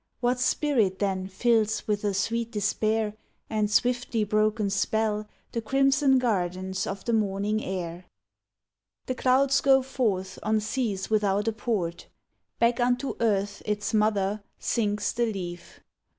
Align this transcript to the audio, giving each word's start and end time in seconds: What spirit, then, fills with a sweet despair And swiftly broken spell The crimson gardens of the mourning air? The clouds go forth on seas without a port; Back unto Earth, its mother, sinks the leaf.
What 0.19 0.39
spirit, 0.39 0.97
then, 0.97 1.27
fills 1.27 1.87
with 1.87 2.03
a 2.03 2.15
sweet 2.15 2.49
despair 2.49 3.13
And 3.51 3.69
swiftly 3.69 4.23
broken 4.23 4.71
spell 4.71 5.27
The 5.51 5.61
crimson 5.61 6.17
gardens 6.17 6.87
of 6.87 7.05
the 7.05 7.13
mourning 7.13 7.63
air? 7.63 8.05
The 9.05 9.13
clouds 9.13 9.61
go 9.61 9.83
forth 9.83 10.39
on 10.41 10.59
seas 10.59 11.11
without 11.11 11.47
a 11.47 11.53
port; 11.53 12.07
Back 12.57 12.79
unto 12.79 13.13
Earth, 13.19 13.61
its 13.63 13.93
mother, 13.93 14.41
sinks 14.57 15.11
the 15.11 15.27
leaf. 15.31 15.81